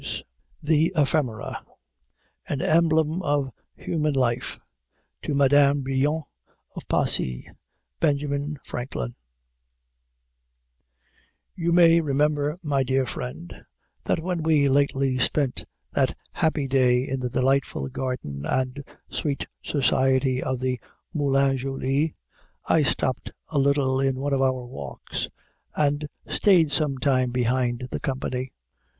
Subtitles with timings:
[0.71, 1.63] ]THE EPHEMERA:
[2.49, 4.57] AN EMBLEM OF HUMAN LIFE
[5.21, 6.23] TO MADAME BRILLON,
[6.75, 7.47] OF PASSY
[7.99, 9.13] BENJAMIN FRANKLIN
[11.53, 13.63] You may remember, my dear friend,
[14.05, 20.41] that when we lately spent that happy day in the delightful garden and sweet society
[20.41, 20.79] of the
[21.13, 22.15] Moulin Joly,
[22.65, 25.29] I stopped a little in one of our walks,
[25.75, 28.51] and stayed some time behind the company.